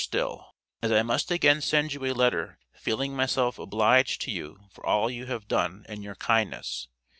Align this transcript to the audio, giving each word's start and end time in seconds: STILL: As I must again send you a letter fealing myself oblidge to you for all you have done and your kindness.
STILL: 0.03 0.55
As 0.81 0.91
I 0.91 1.03
must 1.03 1.29
again 1.29 1.61
send 1.61 1.93
you 1.93 2.03
a 2.05 2.13
letter 2.13 2.57
fealing 2.73 3.15
myself 3.15 3.57
oblidge 3.59 4.17
to 4.21 4.31
you 4.31 4.61
for 4.71 4.83
all 4.83 5.11
you 5.11 5.27
have 5.27 5.47
done 5.47 5.85
and 5.87 6.03
your 6.03 6.15
kindness. 6.15 6.87